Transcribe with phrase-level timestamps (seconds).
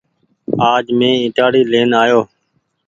[0.71, 2.21] آج مين ائيٽآڙي لين آيو۔